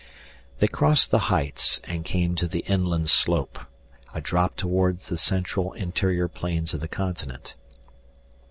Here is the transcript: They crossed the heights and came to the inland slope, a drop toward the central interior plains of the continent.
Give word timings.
They 0.57 0.67
crossed 0.67 1.11
the 1.11 1.19
heights 1.29 1.79
and 1.83 2.03
came 2.03 2.33
to 2.37 2.47
the 2.47 2.61
inland 2.67 3.11
slope, 3.11 3.59
a 4.15 4.19
drop 4.19 4.55
toward 4.55 5.01
the 5.01 5.17
central 5.19 5.73
interior 5.73 6.27
plains 6.27 6.73
of 6.73 6.79
the 6.79 6.87
continent. 6.87 7.53